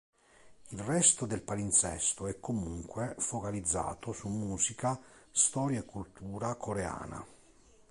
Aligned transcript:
Il 0.71 0.79
resto 0.79 1.27
del 1.27 1.43
palinsesto 1.43 2.25
è 2.25 2.39
comunque 2.39 3.13
focalizzato 3.19 4.13
su 4.13 4.29
musica, 4.29 4.99
storia 5.29 5.81
e 5.81 5.85
cultura 5.85 6.55
coreana. 6.55 7.23